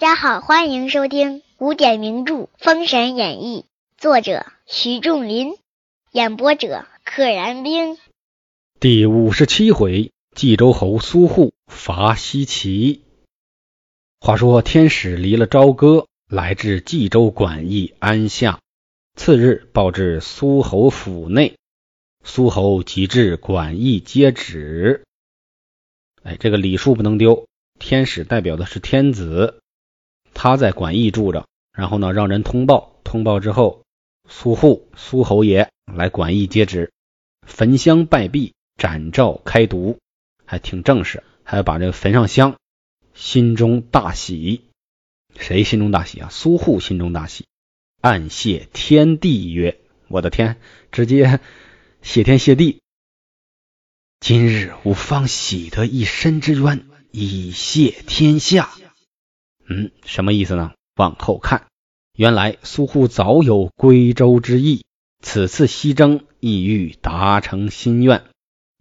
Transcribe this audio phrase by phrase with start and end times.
[0.00, 3.66] 大家好，欢迎收听古典名著《封神演义》，
[4.00, 5.58] 作者徐仲林，
[6.10, 7.98] 演播者可燃冰。
[8.80, 13.02] 第五十七回，冀州侯苏护伐西岐。
[14.20, 18.58] 话说天使离了朝歌，来至冀州管驿安下。
[19.16, 21.58] 次日报至苏侯府内，
[22.24, 25.04] 苏侯即至管驿接旨。
[26.22, 27.46] 哎，这个礼数不能丢。
[27.78, 29.60] 天使代表的是天子，
[30.42, 32.98] 他在管驿住着，然后呢，让人通报。
[33.04, 33.84] 通报之后，
[34.26, 36.94] 苏护苏侯爷来管驿接旨，
[37.46, 39.98] 焚香拜毕，展诏开读，
[40.46, 42.56] 还挺正式，还要把这个焚上香，
[43.12, 44.62] 心中大喜。
[45.38, 46.30] 谁心中大喜啊？
[46.30, 47.44] 苏护心中大喜，
[48.00, 50.56] 暗谢天地曰：“我的天，
[50.90, 51.40] 直接
[52.00, 52.80] 谢天谢地！
[54.20, 58.70] 今日吾方喜得一身之冤。”以谢天下，
[59.72, 60.72] 嗯，什么意思呢？
[60.96, 61.68] 往后看，
[62.16, 64.84] 原来苏护早有归州之意，
[65.22, 68.24] 此次西征意欲达成心愿。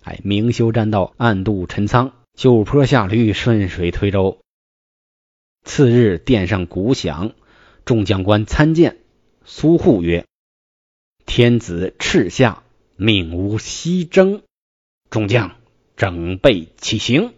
[0.04, 4.40] 哎，明修栈道，暗度陈仓，就坡下驴，顺水推舟。
[5.64, 7.34] 次日殿上鼓响，
[7.86, 8.98] 众将官参见。
[9.46, 10.26] 苏护曰
[11.28, 12.64] ：“天子敕下，
[12.96, 14.42] 命吾西征。”
[15.12, 15.56] 众将
[15.96, 17.36] 整备起行。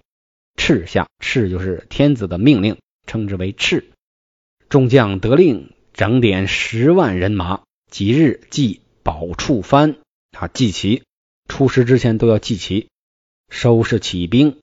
[0.56, 3.86] 敕下，敕就是天子的命令，称之为敕。
[4.70, 9.98] 众将得令，整点十万人马，即日祭宝处藩
[10.32, 11.04] 啊，祭旗。
[11.48, 12.88] 出师之前都要祭旗，
[13.50, 14.60] 收拾起兵。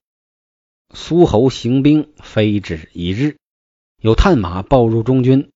[0.95, 3.37] 苏侯行兵，非止一日。
[4.01, 5.51] 有探马报入中军，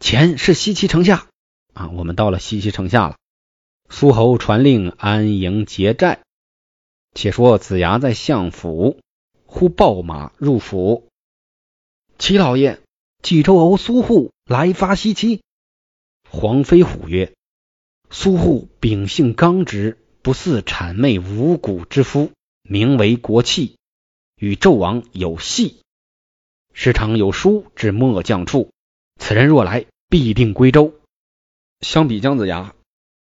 [0.00, 1.28] 前是西岐城下
[1.72, 3.16] 啊，我们到了西岐城下了。
[3.88, 6.20] 苏侯传令安营结寨。
[7.14, 9.00] 且说子牙在相府。
[9.46, 11.08] 忽报马入府，
[12.18, 12.80] 齐老爷，
[13.22, 15.40] 冀州侯苏护来发西岐。
[16.28, 17.32] 黄飞虎曰
[18.10, 23.76] ：“苏护秉性刚直，不似谄媚无骨之夫，名为国戚，
[24.36, 25.80] 与纣王有隙。
[26.72, 28.72] 时常有书至末将处，
[29.20, 30.94] 此人若来，必定归州。”
[31.80, 32.74] 相比姜子牙，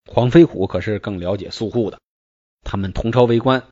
[0.08, 1.98] 黄飞虎可是更了解苏护的。
[2.62, 3.66] 他们同朝为官。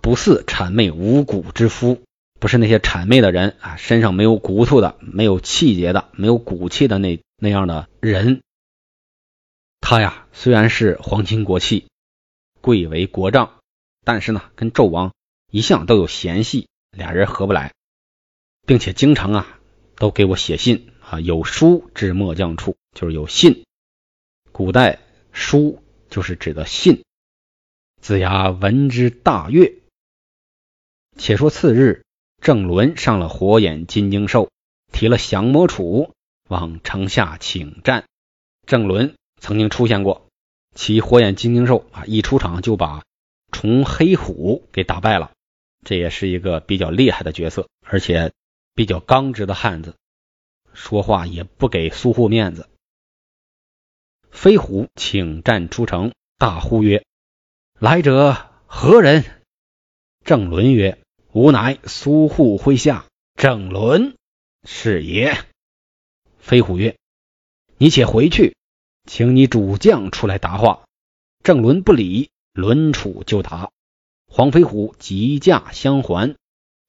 [0.00, 2.02] 不似谄媚无骨之夫，
[2.40, 8.42] 不是那些谄媚的人啊，身上没有骨头的、没有气节的、没有骨气的那那样的人。
[9.80, 11.86] 他呀，虽然是皇亲国戚，
[12.60, 13.60] 贵为国丈，
[14.04, 15.14] 但是呢，跟纣王
[15.50, 17.72] 一向都有嫌隙，俩人合不来，
[18.66, 19.58] 并且经常啊，
[19.96, 23.64] 都给我写信啊，有书至末将处，就是有信。
[24.52, 25.00] 古代
[25.32, 27.02] 书就是指的信。
[28.00, 29.80] 子牙闻之大悦。
[31.16, 32.03] 且说次日，
[32.44, 34.50] 郑伦上了火眼金睛兽，
[34.92, 36.10] 提了降魔杵，
[36.46, 38.04] 往城下请战。
[38.66, 40.28] 郑伦曾经出现过，
[40.74, 43.02] 骑火眼金睛兽啊，一出场就把
[43.50, 45.32] 崇黑虎给打败了。
[45.86, 48.34] 这也是一个比较厉害的角色，而且
[48.74, 49.94] 比较刚直的汉子，
[50.74, 52.68] 说话也不给苏护面子。
[54.30, 57.06] 飞虎请战出城，大呼曰
[57.80, 59.24] ：“来者何人？”
[60.26, 60.98] 郑伦曰。
[61.34, 64.14] 吾乃苏护麾下郑伦，
[64.62, 65.36] 是也。
[66.38, 66.96] 飞虎曰
[67.76, 68.54] ：“你且回去，
[69.10, 70.84] 请你主将出来答话。”
[71.42, 73.70] 郑伦不理，轮杵就打。
[74.28, 76.36] 黄飞虎急驾相还，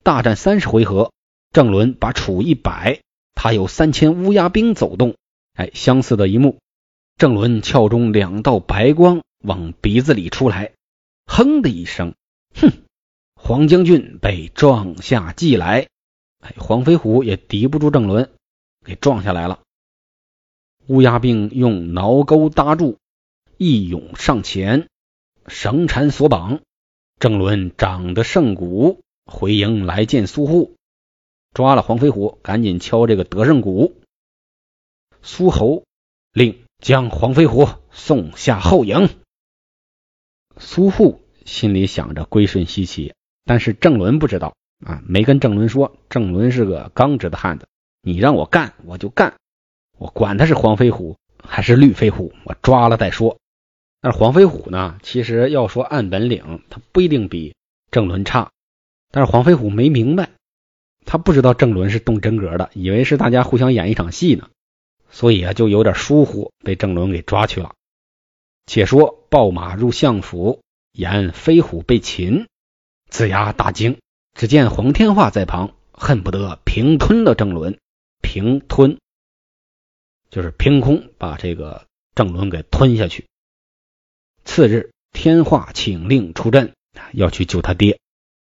[0.04, 1.12] 大战三十回合，
[1.52, 3.02] 郑伦把杵一摆，
[3.34, 5.16] 他有三千乌鸦兵走动。
[5.54, 6.60] 哎，相似的一幕。
[7.18, 10.74] 郑伦鞘中两道白光往鼻子里出来，
[11.26, 12.14] 哼的一声，
[12.54, 12.85] 哼。
[13.48, 15.88] 黄将军被撞下蓟来，
[16.40, 18.32] 哎，黄飞虎也敌不住郑伦，
[18.84, 19.62] 给撞下来了。
[20.88, 22.98] 乌鸦兵用挠钩搭住，
[23.58, 24.90] 一勇上前，
[25.46, 26.62] 绳缠索绑。
[27.20, 30.76] 郑伦长得胜鼓，回营来见苏护，
[31.54, 33.96] 抓了黄飞虎，赶紧敲这个得胜鼓。
[35.22, 35.84] 苏侯
[36.34, 39.08] 令将黄飞虎送下后营。
[40.58, 43.14] 苏护心里想着归顺西岐。
[43.46, 44.56] 但是郑伦不知道
[44.86, 45.96] 啊，没跟郑伦说。
[46.10, 47.68] 郑伦是个刚直的汉子，
[48.02, 49.36] 你让我干我就干，
[49.98, 53.38] 我管他是黄飞虎还是绿飞虎，我抓了再说。
[54.02, 57.56] 但是黄飞虎呢，其实要说按本领，他不一定比
[57.92, 58.52] 郑伦差。
[59.12, 60.30] 但是黄飞虎没明白，
[61.06, 64.50] 他不知道郑伦是动真格的，以为是大家互相演一场戏呢，
[65.10, 67.74] 所以啊，就有点疏忽，被郑伦给抓去了。
[68.66, 70.62] 且说报马入相府，
[70.92, 72.48] 言飞虎被擒。
[73.10, 74.00] 子牙大惊，
[74.34, 77.78] 只见黄天化在旁，恨不得平吞了郑伦。
[78.22, 78.98] 平吞，
[80.30, 81.86] 就是凭空把这个
[82.16, 83.26] 郑伦给吞下去。
[84.44, 86.74] 次日，天化请令出阵，
[87.14, 88.00] 要去救他爹。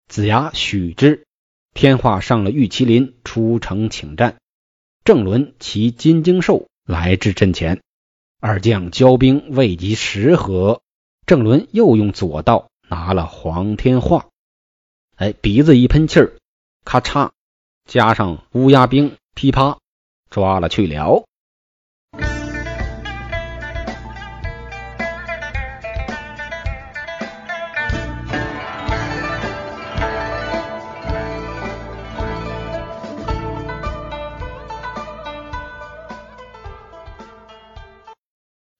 [0.08, 1.24] 子牙许之。
[1.74, 4.38] 天化上了玉麒麟，出城请战。
[5.04, 7.82] 郑伦骑金睛兽来至阵前，
[8.40, 10.80] 二将交兵未及十合，
[11.26, 14.28] 郑伦又用左道拿了黄天化。
[15.16, 16.36] 哎，鼻子一喷气儿，
[16.84, 17.30] 咔嚓，
[17.86, 19.78] 加上乌鸦兵，噼啪，
[20.28, 21.24] 抓了去了。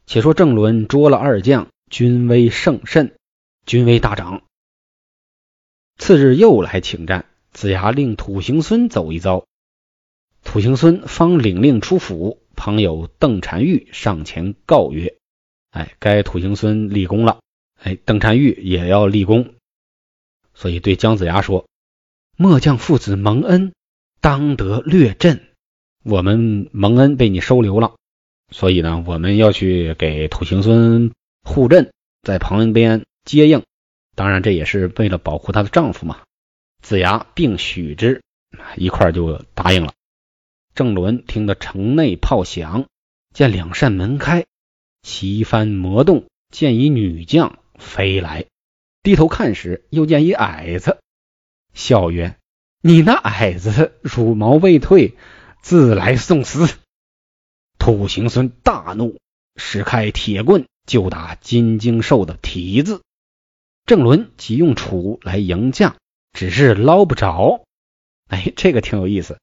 [0.05, 3.17] 且说郑伦捉了二将，军威甚甚，
[3.65, 4.43] 军威大涨。
[5.99, 9.47] 次日又来请战，子牙令土行孙走一遭。
[10.45, 15.17] 土行孙方领令出府，旁有邓婵玉上前告曰
[15.73, 17.41] ：“哎，该土行孙立功了。
[17.83, 19.55] 哎，邓婵玉也要立功。
[20.55, 21.67] 所以对姜子牙说
[22.37, 23.73] ：‘末将父子蒙恩，
[24.21, 25.49] 当得略阵。
[26.05, 27.97] 我们蒙恩被你收留了，
[28.51, 31.11] 所以呢，我们要去给土行孙
[31.43, 31.91] 护阵，
[32.23, 33.63] 在旁边接应。’”
[34.17, 36.23] 当然，这也是为了保护她的丈夫嘛。
[36.83, 38.23] 子牙并许之，
[38.77, 39.93] 一块就答应了。
[40.75, 42.87] 郑伦听得城内炮响，
[43.35, 44.47] 见两扇门开，
[45.03, 48.47] 旗幡魔动，见一女将飞来，
[49.03, 50.99] 低头看时，又见一矮子，
[51.75, 52.37] 笑曰
[52.81, 55.15] ：“你那矮子乳毛未退，
[55.61, 56.69] 自来送死。”
[57.79, 59.19] 土行孙大怒，
[59.57, 63.03] 使开铁棍就打金睛兽的蹄子。
[63.87, 65.95] 郑伦即用杵来迎将，
[66.33, 67.63] 只是捞不着。
[68.27, 69.39] 哎，这个挺有意思。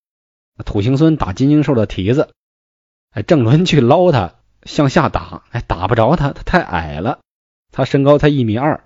[0.65, 2.33] 土行孙打金睛兽的蹄子，
[3.11, 7.21] 哎，郑伦去捞他，向下打，哎，打不着他，他太矮了，
[7.71, 8.83] 他身高才一米二。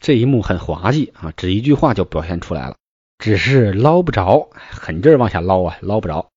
[0.00, 2.74] 这一幕很滑稽啊，只一句话就表现出来了，
[3.18, 6.30] 只是捞不着，狠劲儿往下捞啊，捞不着。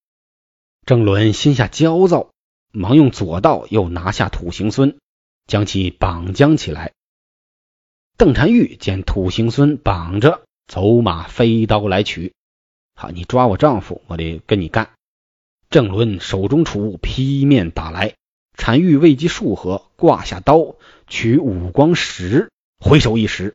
[0.85, 2.29] 郑伦心下焦躁，
[2.71, 4.99] 忙用左道又拿下土行孙，
[5.47, 6.91] 将其绑将起来。
[8.17, 12.33] 邓婵玉见土行孙绑着，走马飞刀来取。
[12.93, 14.91] 好，你抓我丈夫，我得跟你干。
[15.69, 18.15] 郑伦手中杵劈面打来，
[18.57, 20.75] 婵玉未及数合，挂下刀，
[21.07, 23.53] 取五光石，回手一使，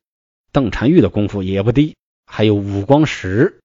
[0.52, 1.96] 邓婵玉的功夫也不低，
[2.26, 3.60] 还有五光石。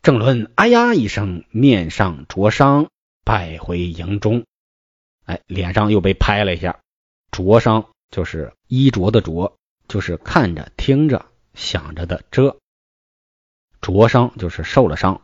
[0.00, 2.88] 郑伦哎呀一声，面上灼伤，
[3.22, 4.44] 败回营中。
[5.26, 6.80] 哎，脸上又被拍了一下，
[7.30, 9.54] 灼伤就是衣着的灼。
[9.94, 12.58] 就是看着、听着、想着的这
[13.80, 15.22] 灼伤，就是受了伤，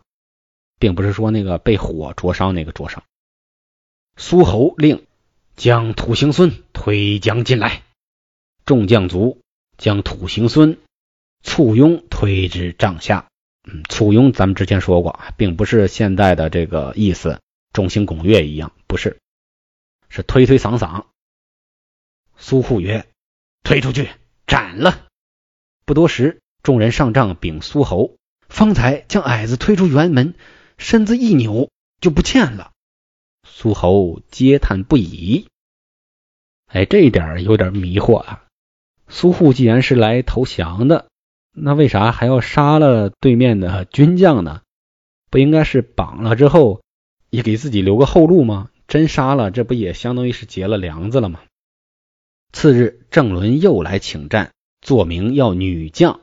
[0.78, 3.02] 并不是说那个被火灼伤那个灼伤。
[4.16, 5.08] 苏侯令
[5.56, 7.82] 将土行孙推将进来，
[8.64, 9.40] 众将卒
[9.76, 10.78] 将土行孙
[11.42, 13.26] 簇拥推至帐下。
[13.64, 17.40] 嗯，簇拥咱们之前说过，并不是现在的这个意思，
[17.72, 19.18] 众星拱月一样，不是，
[20.08, 21.06] 是推推搡搡。
[22.36, 23.08] 苏护曰
[23.64, 24.08] ：“推出去。”
[24.50, 25.06] 斩了！
[25.84, 28.16] 不多时，众人上帐禀苏侯，
[28.48, 30.34] 方才将矮子推出辕门，
[30.76, 32.72] 身子一扭就不见了。
[33.46, 35.46] 苏侯嗟叹不已。
[36.66, 38.42] 哎，这一点有点迷惑啊。
[39.06, 41.06] 苏护既然是来投降的，
[41.52, 44.62] 那为啥还要杀了对面的军将呢？
[45.30, 46.82] 不应该是绑了之后
[47.28, 48.68] 也给自己留个后路吗？
[48.88, 51.38] 真杀了，这不也相当于是结了梁子了吗？
[52.52, 56.20] 次日，郑伦又来请战，作名要女将。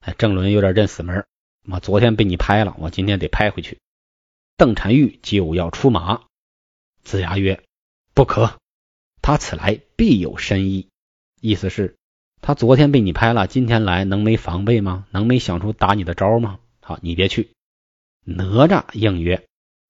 [0.00, 1.26] 哎，郑伦有点认死门
[1.66, 3.78] 我昨天被你拍了，我今天得拍回去。
[4.56, 6.22] 邓婵玉就要出马，
[7.02, 7.62] 子牙曰
[8.14, 8.58] ：“不可，
[9.22, 10.88] 他此来必有深意。”
[11.40, 11.96] 意思是，
[12.42, 15.06] 他昨天被你拍了，今天来能没防备吗？
[15.10, 16.58] 能没想出打你的招吗？
[16.80, 17.50] 好，你别去。
[18.24, 19.46] 哪吒应曰：“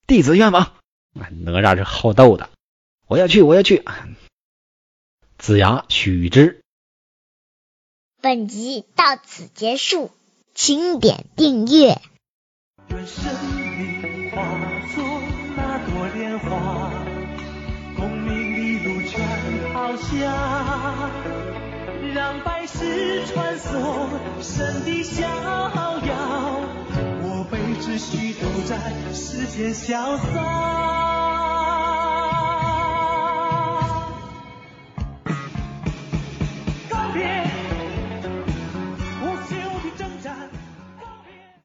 [0.06, 0.74] 弟子愿往。”
[1.12, 1.28] 哪
[1.60, 2.50] 吒是好斗的，
[3.08, 3.82] 我要去，我要去。
[5.40, 6.60] 子牙取之。
[8.20, 10.10] 本集到此结束，
[10.54, 11.98] 请点订阅。
[12.90, 13.24] 愿生
[13.78, 14.42] 命化
[14.94, 15.02] 作
[15.56, 16.92] 那朵莲花，
[17.96, 21.10] 功名利禄全抛下，
[22.12, 26.60] 让百世穿梭神的逍遥。
[27.22, 31.09] 我辈只需都在世间潇洒。